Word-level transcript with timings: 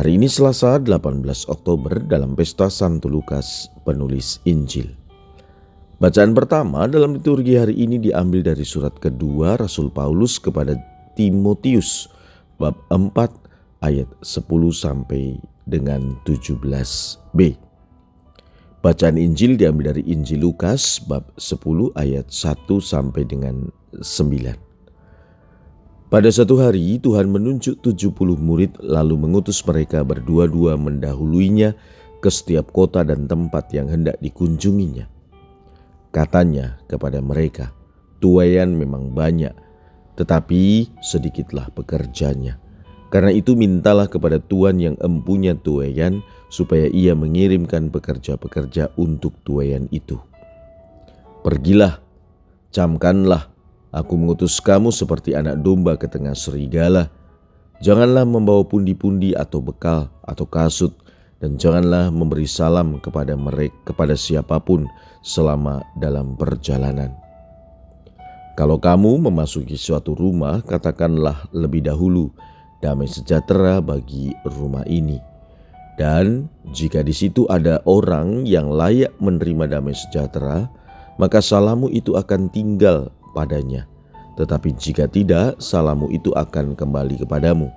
Hari 0.00 0.16
ini 0.16 0.32
Selasa 0.32 0.80
18 0.80 1.20
Oktober 1.52 2.00
dalam 2.00 2.32
Pesta 2.32 2.72
Santo 2.72 3.04
Lukas, 3.04 3.68
penulis 3.84 4.40
Injil. 4.48 4.96
Bacaan 6.00 6.32
pertama 6.32 6.88
dalam 6.88 7.20
liturgi 7.20 7.60
hari 7.60 7.76
ini 7.76 8.00
diambil 8.00 8.40
dari 8.40 8.64
surat 8.64 8.96
kedua 8.96 9.60
Rasul 9.60 9.92
Paulus 9.92 10.40
kepada 10.40 10.72
Timotius 11.20 12.08
bab 12.56 12.80
4 12.88 13.12
ayat 13.84 14.08
10 14.24 14.48
sampai 14.72 15.36
dengan 15.68 16.16
17b. 16.24 17.60
Bacaan 18.80 19.20
Injil 19.20 19.60
diambil 19.60 19.92
dari 19.92 20.08
Injil 20.08 20.48
Lukas 20.48 20.96
bab 20.96 21.28
10 21.36 21.60
ayat 22.00 22.32
1 22.32 22.56
sampai 22.80 23.28
dengan 23.28 23.68
9. 24.00 24.69
Pada 26.10 26.26
satu 26.26 26.58
hari 26.58 26.98
Tuhan 26.98 27.30
menunjuk 27.30 27.86
70 27.86 28.10
murid 28.34 28.74
lalu 28.82 29.14
mengutus 29.14 29.62
mereka 29.62 30.02
berdua-dua 30.02 30.74
mendahuluinya 30.74 31.78
ke 32.18 32.26
setiap 32.26 32.74
kota 32.74 33.06
dan 33.06 33.30
tempat 33.30 33.70
yang 33.70 33.86
hendak 33.86 34.18
dikunjunginya. 34.18 35.06
Katanya 36.10 36.82
kepada 36.90 37.22
mereka, 37.22 37.70
tuayan 38.18 38.74
memang 38.74 39.14
banyak, 39.14 39.54
tetapi 40.18 40.90
sedikitlah 40.98 41.70
pekerjanya. 41.78 42.58
Karena 43.14 43.30
itu 43.30 43.54
mintalah 43.54 44.10
kepada 44.10 44.42
Tuhan 44.42 44.82
yang 44.82 44.98
empunya 44.98 45.54
tuayan 45.54 46.26
supaya 46.50 46.90
ia 46.90 47.14
mengirimkan 47.14 47.86
pekerja-pekerja 47.86 48.98
untuk 48.98 49.38
tuayan 49.46 49.86
itu. 49.94 50.18
Pergilah, 51.46 52.02
camkanlah 52.74 53.46
Aku 53.90 54.14
mengutus 54.14 54.62
kamu 54.62 54.94
seperti 54.94 55.34
anak 55.34 55.58
domba 55.66 55.98
ke 55.98 56.06
tengah 56.06 56.34
serigala. 56.38 57.10
Janganlah 57.82 58.22
membawa 58.22 58.62
pundi-pundi 58.62 59.34
atau 59.34 59.58
bekal 59.58 60.06
atau 60.22 60.46
kasut 60.46 60.94
dan 61.42 61.58
janganlah 61.58 62.12
memberi 62.12 62.46
salam 62.46 63.02
kepada 63.02 63.34
mereka 63.34 63.74
kepada 63.90 64.14
siapa 64.14 64.62
pun 64.62 64.86
selama 65.26 65.82
dalam 65.98 66.38
perjalanan. 66.38 67.10
Kalau 68.54 68.76
kamu 68.76 69.26
memasuki 69.26 69.74
suatu 69.74 70.12
rumah, 70.12 70.60
katakanlah 70.60 71.48
lebih 71.50 71.80
dahulu 71.80 72.28
damai 72.84 73.08
sejahtera 73.08 73.80
bagi 73.80 74.36
rumah 74.44 74.84
ini. 74.84 75.16
Dan 75.96 76.48
jika 76.70 77.00
di 77.00 77.12
situ 77.16 77.48
ada 77.48 77.80
orang 77.88 78.44
yang 78.44 78.68
layak 78.68 79.16
menerima 79.16 79.80
damai 79.80 79.96
sejahtera, 79.96 80.68
maka 81.16 81.40
salamu 81.40 81.88
itu 81.92 82.16
akan 82.16 82.52
tinggal 82.52 83.08
padanya. 83.32 83.90
Tetapi 84.40 84.72
jika 84.78 85.04
tidak, 85.04 85.60
salamu 85.60 86.08
itu 86.08 86.32
akan 86.32 86.72
kembali 86.72 87.20
kepadamu. 87.20 87.68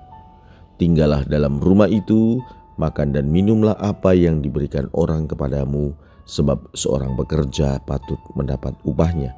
Tinggallah 0.80 1.26
dalam 1.28 1.60
rumah 1.60 1.90
itu, 1.90 2.40
makan 2.80 3.12
dan 3.12 3.28
minumlah 3.28 3.76
apa 3.78 4.16
yang 4.16 4.40
diberikan 4.40 4.88
orang 4.96 5.28
kepadamu, 5.28 5.92
sebab 6.24 6.56
seorang 6.72 7.14
bekerja 7.20 7.84
patut 7.84 8.18
mendapat 8.32 8.72
upahnya. 8.88 9.36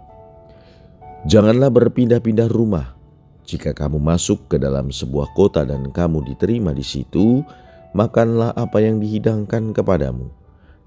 Janganlah 1.27 1.73
berpindah-pindah 1.75 2.47
rumah. 2.47 2.95
Jika 3.43 3.75
kamu 3.75 3.99
masuk 3.99 4.47
ke 4.47 4.57
dalam 4.59 4.95
sebuah 4.95 5.35
kota 5.35 5.67
dan 5.67 5.91
kamu 5.91 6.23
diterima 6.31 6.71
di 6.71 6.87
situ, 6.87 7.43
makanlah 7.91 8.55
apa 8.55 8.79
yang 8.79 9.03
dihidangkan 9.03 9.75
kepadamu, 9.75 10.31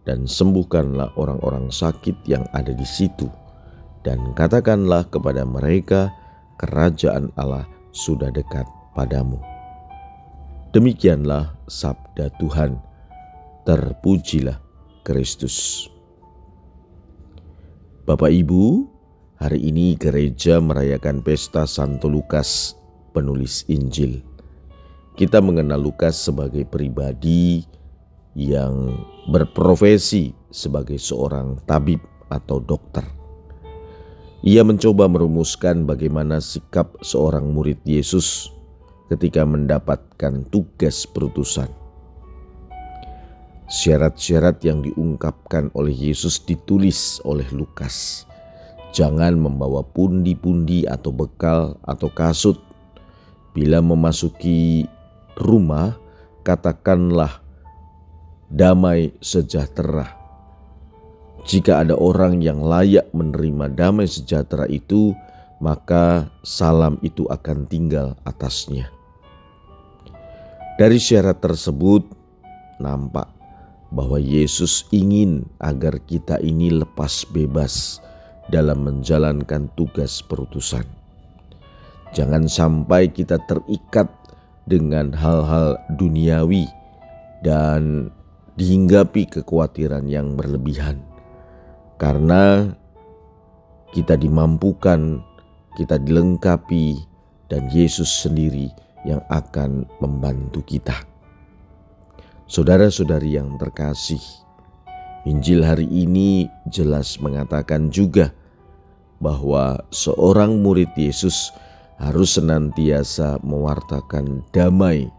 dan 0.07 0.23
sembuhkanlah 0.23 1.19
orang-orang 1.19 1.67
sakit 1.67 2.15
yang 2.27 2.47
ada 2.55 2.71
di 2.71 2.87
situ 2.87 3.27
dan 4.01 4.31
katakanlah 4.35 5.07
kepada 5.11 5.43
mereka, 5.43 6.13
kerajaan 6.59 7.31
Allah 7.35 7.67
sudah 7.91 8.31
dekat 8.31 8.63
padamu. 8.95 9.39
Demikianlah 10.69 11.57
sabda 11.65 12.29
Tuhan. 12.37 12.77
Terpujilah 13.65 14.57
Kristus. 15.01 15.85
Bapak 18.05 18.33
Ibu, 18.33 18.85
hari 19.37 19.69
ini 19.69 19.93
gereja 19.93 20.57
merayakan 20.57 21.21
pesta 21.21 21.69
Santo 21.69 22.09
Lukas, 22.09 22.73
penulis 23.13 23.65
Injil. 23.69 24.25
Kita 25.13 25.43
mengenal 25.43 25.81
Lukas 25.83 26.17
sebagai 26.17 26.65
pribadi 26.65 27.61
yang 28.33 28.93
berprofesi 29.29 30.33
sebagai 30.49 30.97
seorang 30.97 31.61
tabib 31.67 32.01
atau 32.29 32.57
dokter. 32.63 33.18
Ia 34.39 34.63
mencoba 34.63 35.11
merumuskan 35.11 35.83
bagaimana 35.83 36.39
sikap 36.39 36.95
seorang 37.03 37.51
murid 37.51 37.83
Yesus 37.83 38.47
ketika 39.11 39.43
mendapatkan 39.43 40.47
tugas 40.47 41.03
perutusan. 41.03 41.67
Syarat-syarat 43.67 44.63
yang 44.63 44.79
diungkapkan 44.79 45.67
oleh 45.75 45.91
Yesus 45.91 46.39
ditulis 46.39 47.19
oleh 47.27 47.43
Lukas. 47.51 48.23
Jangan 48.95 49.35
membawa 49.35 49.83
pundi-pundi 49.83 50.87
atau 50.87 51.11
bekal 51.11 51.75
atau 51.83 52.07
kasut. 52.07 52.55
Bila 53.51 53.83
memasuki 53.83 54.87
rumah, 55.35 55.99
katakanlah 56.47 57.43
damai 58.47 59.11
sejahtera 59.19 60.18
jika 61.47 61.83
ada 61.85 61.95
orang 61.95 62.43
yang 62.43 62.59
layak 62.59 63.07
menerima 63.15 63.71
damai 63.71 64.09
sejahtera 64.09 64.67
itu, 64.67 65.15
maka 65.63 66.27
salam 66.43 66.99
itu 67.03 67.27
akan 67.27 67.67
tinggal 67.67 68.15
atasnya. 68.27 68.91
Dari 70.79 70.95
syarat 70.95 71.43
tersebut 71.43 72.07
nampak 72.79 73.27
bahwa 73.91 74.15
Yesus 74.15 74.87
ingin 74.95 75.43
agar 75.59 75.99
kita 76.07 76.39
ini 76.39 76.71
lepas 76.71 77.27
bebas 77.35 77.99
dalam 78.47 78.87
menjalankan 78.87 79.67
tugas 79.75 80.23
perutusan. 80.23 80.87
Jangan 82.15 82.49
sampai 82.49 83.11
kita 83.11 83.37
terikat 83.45 84.09
dengan 84.65 85.13
hal-hal 85.13 85.77
duniawi 85.99 86.65
dan 87.45 88.09
dihinggapi 88.57 89.29
kekhawatiran 89.29 90.07
yang 90.09 90.33
berlebihan 90.33 91.08
karena 91.99 92.71
kita 93.91 94.15
dimampukan, 94.15 95.19
kita 95.75 95.99
dilengkapi, 95.99 96.95
dan 97.51 97.67
Yesus 97.67 98.07
sendiri 98.23 98.71
yang 99.03 99.19
akan 99.27 99.83
membantu 99.99 100.63
kita. 100.63 100.95
Saudara-saudari 102.49 103.37
yang 103.37 103.57
terkasih, 103.61 104.21
Injil 105.27 105.61
hari 105.61 105.85
ini 105.85 106.47
jelas 106.71 107.19
mengatakan 107.19 107.91
juga 107.91 108.31
bahwa 109.19 109.77
seorang 109.91 110.63
murid 110.63 110.89
Yesus 110.95 111.51
harus 111.99 112.39
senantiasa 112.39 113.43
mewartakan 113.43 114.41
damai. 114.55 115.11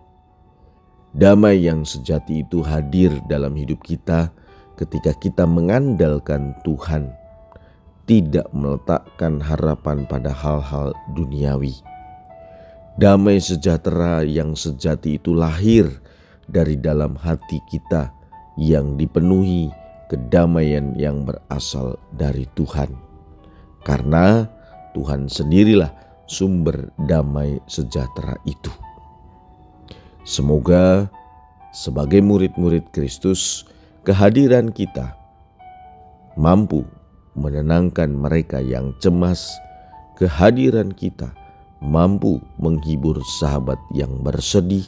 Damai 1.12 1.66
yang 1.66 1.84
sejati 1.84 2.47
itu 2.47 2.64
hadir 2.64 3.12
dalam 3.28 3.52
hidup 3.58 3.82
kita 3.84 4.33
ketika 4.80 5.12
kita 5.21 5.44
mengandalkan 5.44 6.56
Tuhan, 6.65 7.12
tidak 8.09 8.48
meletakkan 8.56 9.38
harapan 9.38 10.09
pada 10.09 10.32
hal-hal 10.32 10.97
duniawi. 11.12 11.77
Damai 12.97 13.38
sejahtera 13.38 14.24
yang 14.24 14.56
sejati 14.56 15.21
itu 15.21 15.36
lahir 15.36 15.86
dari 16.48 16.74
dalam 16.80 17.15
hati 17.15 17.60
kita 17.71 18.10
yang 18.59 18.98
dipenuhi 18.98 19.71
kedamaian 20.10 20.97
yang 20.98 21.22
berasal 21.22 21.94
dari 22.18 22.48
Tuhan. 22.59 22.91
Karena 23.86 24.48
Tuhan 24.92 25.30
sendirilah 25.30 25.94
sumber 26.26 26.91
damai 27.06 27.62
sejahtera 27.71 28.34
itu. 28.42 28.74
Semoga 30.26 31.06
sebagai 31.71 32.18
murid-murid 32.21 32.91
Kristus, 32.91 33.65
kehadiran 34.00 34.72
kita 34.72 35.12
mampu 36.41 36.88
menenangkan 37.36 38.08
mereka 38.08 38.58
yang 38.60 38.97
cemas. 38.98 39.52
Kehadiran 40.16 40.92
kita 40.92 41.32
mampu 41.80 42.44
menghibur 42.60 43.16
sahabat 43.41 43.80
yang 43.97 44.20
bersedih. 44.20 44.84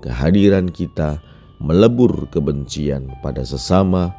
Kehadiran 0.00 0.72
kita 0.72 1.20
melebur 1.60 2.28
kebencian 2.32 3.12
pada 3.20 3.44
sesama, 3.44 4.12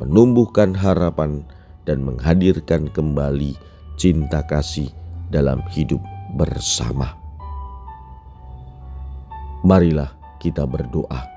menumbuhkan 0.00 0.72
harapan, 0.72 1.44
dan 1.84 2.00
menghadirkan 2.00 2.88
kembali 2.88 3.56
cinta 4.00 4.40
kasih 4.48 4.88
dalam 5.28 5.60
hidup 5.68 6.00
bersama. 6.36 7.12
Marilah 9.64 10.12
kita 10.40 10.64
berdoa. 10.64 11.33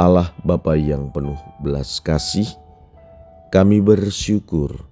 Allah 0.00 0.32
Bapa 0.48 0.80
yang 0.80 1.12
penuh 1.12 1.36
belas 1.60 2.00
kasih, 2.00 2.48
kami 3.52 3.84
bersyukur 3.84 4.88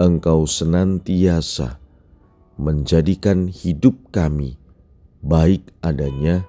Engkau 0.00 0.48
senantiasa 0.48 1.76
menjadikan 2.56 3.52
hidup 3.52 3.92
kami 4.16 4.56
baik 5.20 5.60
adanya 5.84 6.40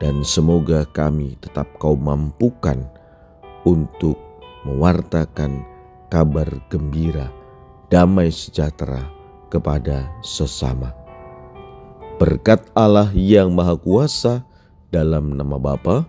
dan 0.00 0.24
semoga 0.24 0.88
kami 0.88 1.36
tetap 1.44 1.68
kau 1.76 2.00
mampukan 2.00 2.80
untuk 3.68 4.16
mewartakan 4.64 5.68
kabar 6.08 6.48
gembira, 6.72 7.28
damai 7.92 8.32
sejahtera 8.32 9.04
kepada 9.52 10.08
sesama. 10.24 10.96
Berkat 12.16 12.72
Allah 12.72 13.12
yang 13.12 13.52
Maha 13.52 13.76
Kuasa 13.76 14.48
dalam 14.88 15.36
nama 15.36 15.60
Bapa 15.60 16.08